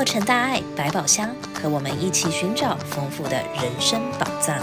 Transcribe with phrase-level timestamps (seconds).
[0.00, 4.58] 洛城大爱百宝箱，和我们一起寻找丰富的人生宝藏。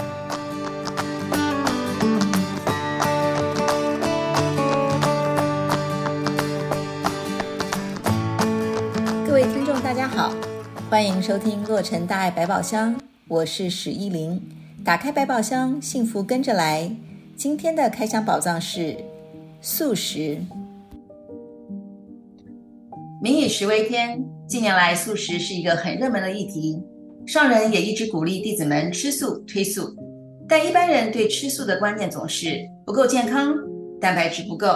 [9.24, 10.34] 各位听众，大家好，
[10.90, 12.96] 欢迎收听洛城大爱百宝箱，
[13.28, 14.42] 我是史依琳。
[14.84, 16.90] 打开百宝箱，幸福跟着来。
[17.36, 18.96] 今天的开箱宝藏是
[19.60, 20.40] 素食。
[23.22, 26.82] 民以食为天，近年来素食是一个很热门的议题。
[27.26, 29.94] 上人也一直鼓励弟子们吃素、推素，
[30.48, 33.54] 但一般人对吃素的观念总是不够健康，
[34.00, 34.66] 蛋白质不够，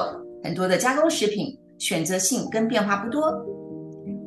[0.45, 3.33] 很多的加工食品选择性跟变化不多。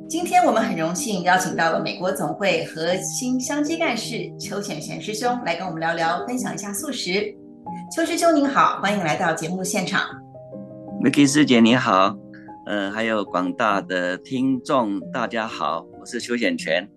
[0.10, 7.24] 今天我们很荣幸邀请到了美国总会核心香积干事邱显贤师兄来跟我们聊聊，分享一下素食。
[7.96, 10.02] 邱师兄您好，欢迎来到节目现场。
[11.04, 12.25] Miki 师姐你好。
[12.66, 16.90] 呃，还有广大的听众，大家好，我是邱显全。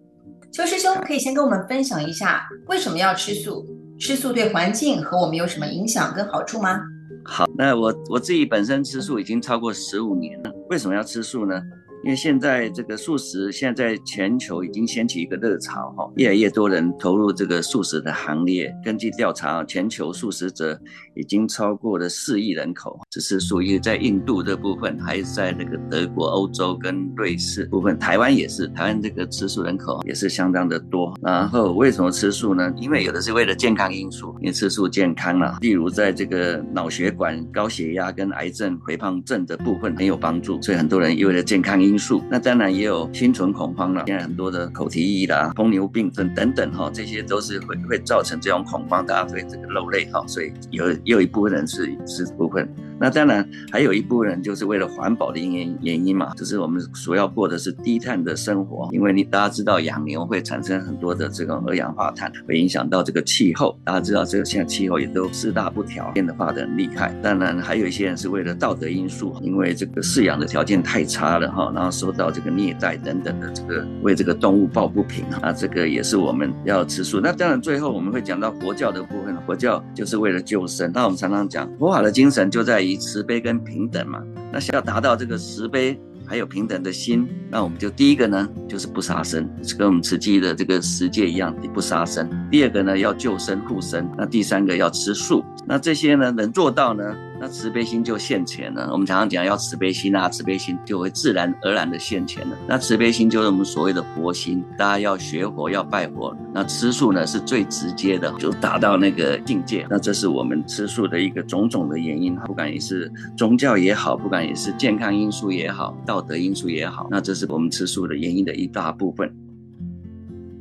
[0.51, 3.67] 邱师兄，可以先跟我们分享一下为什么要吃素？
[3.99, 6.81] 吃素对环境和我们有什么影响跟好处吗？
[7.23, 11.61] 好，那我我自己本身吃素已经超过十五年了，为什么要吃素呢？
[12.05, 18.73] 因为现在这个素食，现在全球已经掀起一个热潮，哈，越来越多人投入这个素食的行列。
[18.85, 20.81] 根据调查，全球素食者
[21.15, 31.13] 已经超过了四亿人口，只是属于在印度的部分，还是在那个德国、欧洲跟瑞士部分，台湾也是，台湾这个吃素人口也是相当的多。
[31.21, 32.73] 然后为什么吃素呢？
[32.77, 41.88] 因为有的是为了健康因素，因为吃素健康了，例如在这个脑血管、高血压跟癌症、肥胖症的部分很有帮助，所以很多人为了健康因。
[41.89, 44.05] 因素，那当然也有心存恐慌了。
[44.07, 52.69] 现在很多的口蹄疫啦、疯牛病症等等哈，这些都是会会造成这种恐慌，大家对这个肉类哈，所以有有一部分人是是部分。
[53.01, 63.79] 那当然还有一部分人就是为了环保的原原因嘛，就是我们所要过的是低碳的生活，因为你大家知道养牛会产生很多的这种二氧化碳，会影响到这个气候。
[63.85, 67.15] 大家知道这个现在气候也都四大不调，变得化得很厉害。
[67.23, 77.21] 当然还有一些人是为了道德因素，因为这个饲养的条件太差了哈，然后受到这个虐待等等的这个为这个动物抱不平啊，这个也是我们要吃素。
[77.21, 80.93] 那当然最后我们会讲到佛教的部分，佛教就是为了救生。
[80.95, 82.99] 那我们常常讲佛法的精神就在于。
[83.09, 84.23] 慈悲跟平等嘛，
[84.53, 89.49] 那想要达到这个慈悲还有平等的心，那我们就第一个呢，就是不杀生，
[89.79, 92.29] 跟我们慈济的这个十戒一样，不杀生。
[92.51, 94.07] 第二个呢，要救生护生。
[94.19, 95.43] 那第三个要吃素。
[95.67, 97.03] 那这些呢，能做到呢？
[97.41, 98.91] 那慈悲心就现前了。
[98.93, 102.57] 我们常常讲要慈悲心啊，慈悲心就会自然而然的现前了。
[102.67, 106.37] 那慈悲心就是我们所谓的佛心，大家要学佛，要拜佛。
[106.53, 109.87] 那吃素呢是最直接的，就达到那个境界。
[109.89, 119.33] 那这是我们吃素的一个种种的原因，不管也是宗教也好，不管也是健康因素也好，道德因素也好，那这是我们吃素的原因的一大部分。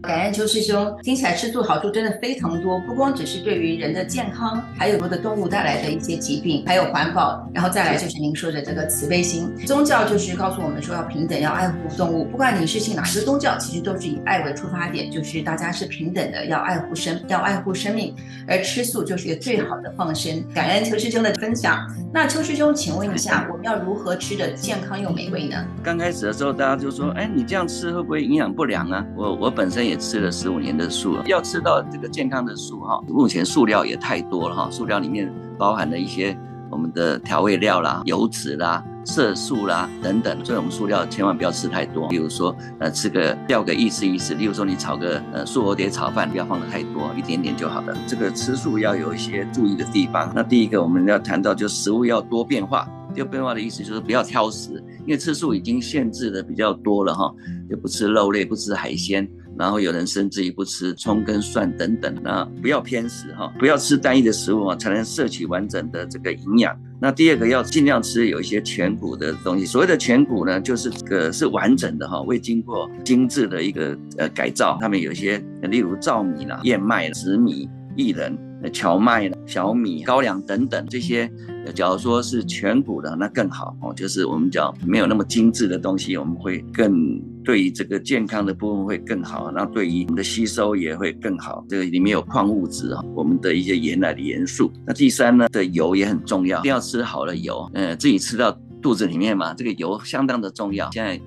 [0.07, 9.53] 感恩邱师兄，听起来吃素好处真的非常多，不光只是对于人的健康，还有很多的动物带来的一些疾病，还有环保，然后再来就是您说的这个慈悲心。
[9.65, 18.15] 宗教就是告诉我们说要平等，要爱护动物，不管你是信哪个宗教，其实都是以爱为出发点，就是大家是平等的，要爱护生，要爱护生命，
[18.47, 20.41] 而吃素就是一个最好的放生。
[20.53, 21.85] 感恩邱师兄的分享。
[22.13, 25.57] 那邱师兄，请问一下，我们要如何吃得健康又美味呢？
[25.83, 29.05] 刚开始的时候，大家就说，哎，你这样吃会不会营养不良啊？
[29.13, 29.96] 我我本身也。
[29.97, 36.37] 吃了十五年的素，要吃到这个健康的素哈，目前素料也太多了哈，素料里面包含了一些
[36.69, 42.07] 我们的调味料啦、油脂啦、色素啦等等，所以我们素料千万不要吃太多。
[42.07, 47.97] 比如说，呃，吃个调个意思意思，例如说你炒个呃素藕碟炒饭，不要放的太多，一点点就好了。
[48.05, 50.31] 这个吃素要有一些注意的地方。
[50.35, 52.87] 那第一个我们要谈到，就食物要多变化。
[53.15, 57.33] 多变化的意思就是不要挑食，因为吃素已经限制的比较多了哈，
[57.67, 59.27] 就不吃肉类，不吃海鲜。
[59.57, 66.77] 然后有人甚至于不吃葱跟蒜等等，啊不要偏食哈，不要吃单一的食物啊，才能摄取完整的这个营养。
[66.99, 74.77] 那第二个要尽量吃有一些全谷的东西，所谓的全谷呢，就是这个是完整的哈，未经过精致的一个呃改造。
[74.81, 78.46] 他们有一些，例如糙米啦、燕麦、紫米、薏仁。
[78.73, 81.31] 荞麦、小米、高粱等等这些，
[81.73, 83.93] 假如说是全谷的，那更好哦。
[83.95, 91.63] 就是我们讲没有那么精致的东西，我们会更对于这个健康的部分会更好，那对于我们的吸收也会更好。
[91.69, 94.71] 这个里面有矿物质啊，我们的一些原来的元素。
[94.85, 98.51] 那第三呢，的油也很重要，一定要吃好的油，嗯，自己吃到
[98.81, 100.89] 肚子里面嘛，这个油相当的重要。
[100.91, 101.19] 现在。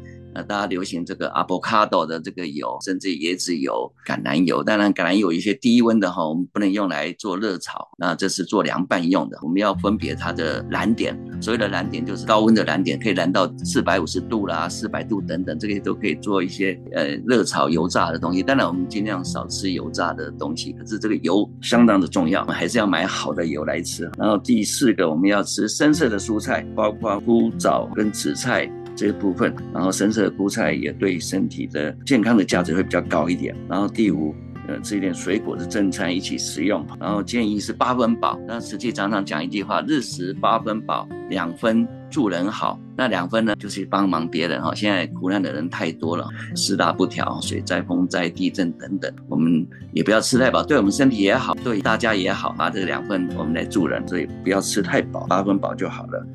[0.43, 4.63] 大家流行这个 avocado 的这个油，甚至椰子油、橄榄油。
[4.63, 9.39] 当然，橄榄油一些低温的哈，我们不能用来做热炒，那这是做凉拌用的。
[9.43, 18.43] 我们要分别它的燃点，所谓的燃点就是高温的燃点，可以燃到四百五十度啦、四百度等等，这些都可以做一些呃热炒、油炸的东西。
[18.43, 24.11] 当然，我们尽量少吃油炸的东西，可是这个油相当的重要，我们还是要买好的油来吃。
[24.19, 28.71] 然后第四个，我们要吃深色的蔬菜，包括菇枣跟紫菜。
[29.01, 33.57] 这部分，然后深色的菇菜也对身体的健康的价值会比较高一点。
[33.67, 34.35] 然后第五，
[34.69, 36.87] 呃，吃一点水果的正餐一起食用。
[37.01, 38.39] 然后建议是八分饱。
[38.47, 42.79] 那实际常常讲一句话：日食八分饱，两分助人好。
[42.95, 44.75] 那两分呢，就是帮忙别人哈。
[44.75, 52.55] 现在苦难的人太多了，四大不调，水灾、风灾、地震等等，我们也不要吃太饱，对我们身体也好，对大家也好。
[52.59, 56.27] 把这两份我们来助人，所以不要吃太饱，八分饱就好了。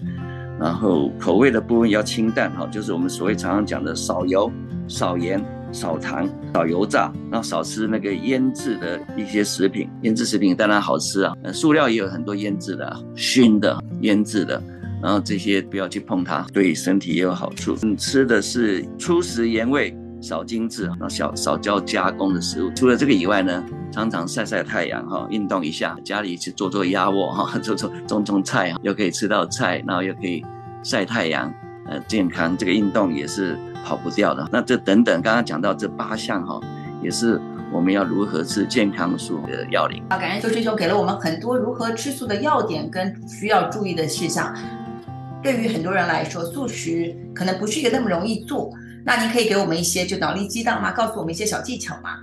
[0.59, 4.51] 然后口味的部分要清淡哈，就是我们所谓常常讲的少油、
[4.87, 9.89] 少盐、少糖、少油炸，然后少吃那个腌制的一些食品。
[10.03, 14.61] 腌制食品当然好吃啊，塑料也有很多腌制的、熏的、腌制的，
[15.01, 17.77] 然后这些不要去碰它，对身体也有好处。
[17.83, 19.95] 嗯，吃的是粗食盐味。
[20.21, 22.71] 少精致，然后少少叫加工的食物。
[22.75, 23.63] 除了这个以外呢，
[23.95, 30.43] 常常晒晒太阳哈，运动一下，家里去做做压卧哈， 做做种种菜，又可以吃到菜，然后又可以
[30.83, 31.49] 晒太阳，
[31.87, 32.57] 呃，健康。
[32.57, 34.45] 这个运动也是跑不掉的。
[34.51, 36.59] 那这等等，刚刚讲到这八项哈，
[37.01, 37.39] 也是
[37.71, 40.03] 我们要如何吃健康素的要领。
[40.09, 44.53] 好，感恩周师兄给了我们很多如何吃素的要点跟需要注意的事项。
[45.41, 48.69] 对于很多人来说，素食可能不是一个那么容易做。
[49.05, 50.91] 那您可以给我们一些就脑力激荡吗？
[50.91, 52.17] 告诉我们一些小技巧吗？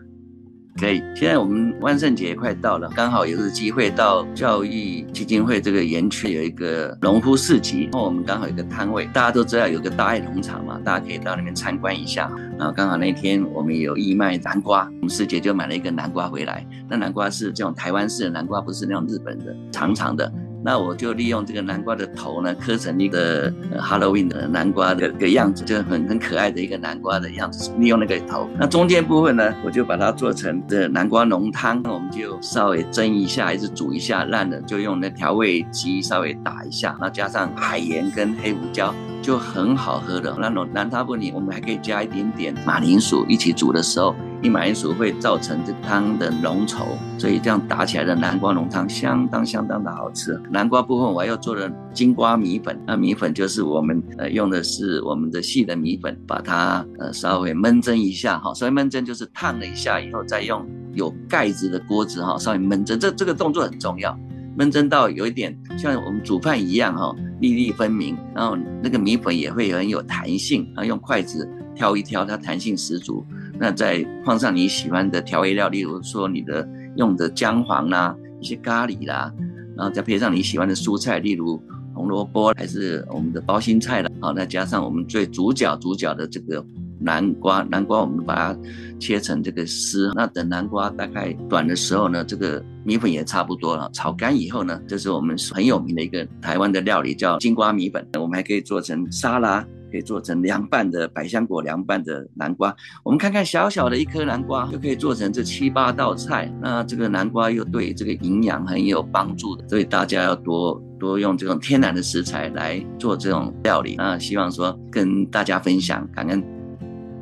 [0.78, 1.02] 可以。
[1.14, 12.30] 现在我们万圣节快到了，刚好有个机会到教育基金会这个园区有一个农夫市集，然后我们刚好有个摊位，大家都知道有个大爱农场嘛，大家可以到那边参观一下。
[12.58, 16.66] 然后刚好那天我们有义卖南瓜，我们师姐就买了一个南瓜回来。
[16.88, 20.32] 那南瓜是这种台湾式的南瓜，不是那种日本的长长的。
[20.64, 27.72] 那我就利用这个南瓜的头呢，刻成一个 Halloween 的南瓜的个样子，就很很可爱的一个南瓜的样子。
[27.78, 31.80] 利用那个头，那中间部分呢，我就把它做成的南瓜浓汤。
[31.82, 40.34] 那我们就稍微蒸一下，还是煮一下，烂了就用那调味机稍微打一下，然后加上海盐跟黑胡椒，就很好喝的。
[40.38, 44.14] 那种南汤不里，我们还可以加一点点马铃薯，一起煮的时候。
[44.42, 46.84] 一马铃薯会造成这汤的浓稠，
[47.16, 50.36] 所以这样打起来的南瓜浓汤相当相当的好吃。
[50.50, 64.18] 南瓜部分我又做了金瓜米粉，那米粉就是我们呃用的是我们的细的米粉，把它呃稍微焖蒸一下哈，稍微焖蒸就是烫了一下以后，再用有盖子的锅子哈稍微焖蒸，这这个动作很重要，
[64.58, 73.24] 焖蒸到有一点像我们煮饭一样哈，粒粒分明，然后那个米粉也会很有弹性，然后用筷子挑一挑，它弹性十足。
[73.62, 79.32] 那再放上你喜欢的调味料，例如说你的用的姜黄啦、一些咖喱啦、
[79.76, 81.62] 然后再配上你喜欢的蔬菜，例如
[81.94, 86.64] 红萝卜还是我们的包心菜啦，好，再加上我们最主角主角的这个
[86.98, 88.58] 南瓜，南瓜我们把它
[88.98, 90.10] 切成这个丝。
[90.16, 98.04] 那等南瓜大概短的时候呢，这个米粉也差不多了，炒干以后呢，这是我们很有名的一个台湾的料理，叫金瓜米粉。
[98.14, 99.64] 我们还可以做成沙拉。
[99.92, 102.74] 可以做成凉拌的百香果凉拌的南瓜，
[103.04, 106.50] 我们看看小小的一颗南瓜就可以做成这七八道菜。
[106.60, 113.96] 那这个南瓜又对这个营养很有帮助的，所以大家要多多用这种天然的食材来做这种料理。
[113.98, 116.61] 那希望说跟大家分享，感恩。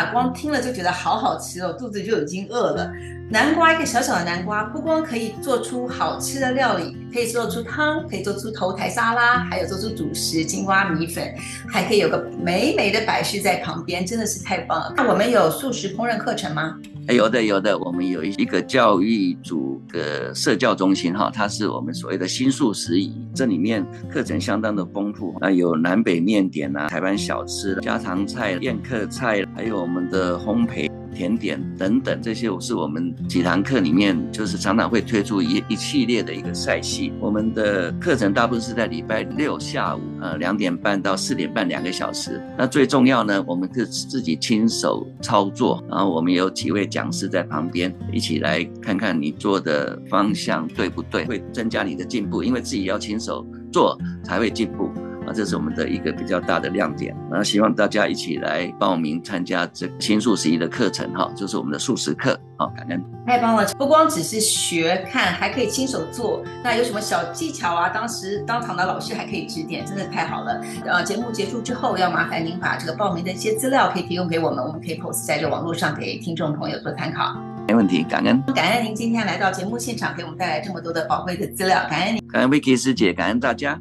[0.07, 2.91] 光听了就觉得好好吃哦，肚子就已经饿了。
[3.33, 11.33] 南瓜，一个小小的南瓜，不光可以做出好吃的料理，可以做出汤，可以做出头台沙拉，还有做出主食金瓜米粉，
[11.69, 14.93] 还可以有个美美的摆饰在旁边，真的是太棒了。
[14.97, 16.77] 那我们有素食烹饪课程吗？
[17.07, 30.89] 哎有的，有的，我们有一个教育组的社教中心哈，它是我们所谓的新素食仪，这里面课程相当的丰富，那有南北面点啊，台湾小吃、家常菜、宴客菜，还有我们的烘焙。
[31.15, 37.13] 甜点等等，这些是我们几堂课里面，就是常常会推出一一系列的一个赛系。
[37.21, 42.41] 我们的课程大部分是在礼拜六下午，呃，两点半到四点半两个小时。
[42.57, 54.91] 那最重要呢，我们是自己亲手操作，然后我们有几位讲师在旁边，一起来看看你做的方向对不对，会增加你的进步，因为自己要亲手做才会进步。
[55.31, 57.15] 啊，这是我们的一个比较大的亮点。
[57.31, 63.01] 那希望大家一起来报名参加这个新素食一的课程哈，就是我们的素食课啊，感恩。
[63.25, 66.43] 太棒了，不光只是学看，还可以亲手做。
[66.65, 67.89] 那有什么小技巧啊？
[67.91, 70.61] 当时当场的老师还可以指点，真的太好了。
[70.85, 77.41] 呃，节目结束之后，要麻烦您把这个报名的一些资料可以提供给我们，我们可以 post 在这网络上给听众朋友做参考。
[77.69, 78.43] 没问题，感恩。
[78.53, 82.27] 感恩您今天来到节目现场，给我们带来这么多的宝贵的资料，感恩您。
[82.27, 83.81] 感恩 Vicky 师姐，感恩大家。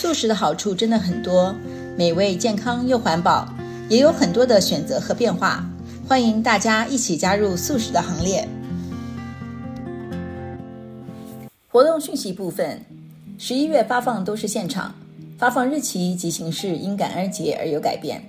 [0.00, 1.54] 素食的好处真的很多，
[1.94, 3.46] 美味、健康又环保，
[3.90, 5.62] 也有很多的选择和变化。
[6.08, 8.48] 欢迎大家一起加入素食的行列。
[11.68, 12.82] 活动讯息部分，
[13.36, 14.94] 十一月发放都是现场，
[15.36, 18.22] 发放日期及形式因感恩节而有改变。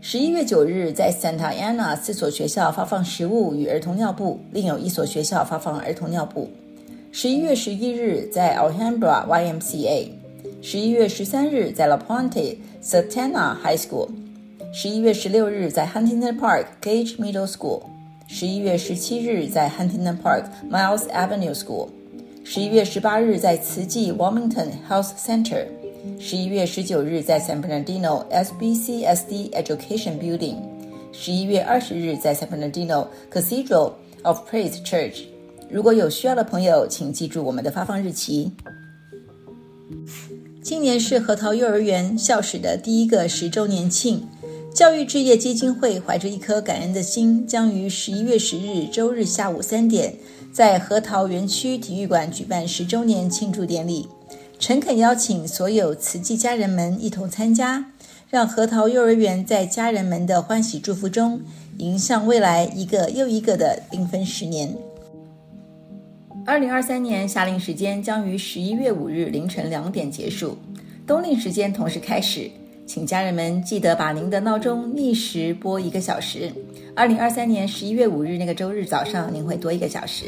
[0.00, 6.50] 十一月九日在 Santa Ana 四所学校发放食物与儿童尿布，另有一所学校发放儿童尿布。
[7.12, 10.12] 十一月十一日在 Alhambra YMCA，
[10.61, 14.09] 十一月十三日在 La Puente Santana High School。
[14.73, 17.83] 十一月十六日在 Huntington Park Gage Middle School，
[18.27, 21.87] 十一月十七日在 Huntington Park Miles Avenue School，
[22.43, 25.65] 十一月十八日在慈济 Wilmington Health Center，
[26.19, 30.57] 十一月十九日在 San Bernardino SBCSD Education Building，
[31.13, 35.23] 十一月二十日在 San Bernardino Cathedral of Praise Church。
[35.69, 38.51] 如果有需要的朋友，请记住我们的发放日期。
[40.62, 44.28] 今年是核桃幼儿园校史的第一个十周年庆。
[44.74, 50.14] 教育置业基金会怀着一颗感恩的心，将于十一月十日周日下午三点，
[50.52, 54.06] 在核桃园区体育馆举办十周年庆祝典礼。
[54.58, 57.86] 诚恳邀请所有慈济家人们一同参加，
[58.28, 61.40] 让核桃幼儿园在家人们的欢喜祝福中，
[61.78, 64.76] 迎向未来一个又一个的缤纷十年。
[66.50, 70.58] 二零二三年夏令时间将于十一月五日凌晨两点结束，
[71.06, 72.50] 冬令时间同时开始。
[72.88, 76.52] 请家人们记得把您的闹钟逆时拨一个小时。
[76.96, 80.24] 二零二三年十一月五日那个周日早上，您会多一个小时。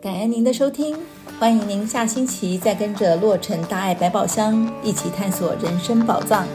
[0.00, 0.96] 感恩您的收听，
[1.40, 6.46] 欢迎您下星期再跟着洛城大爱百宝箱一起探索人生宝藏。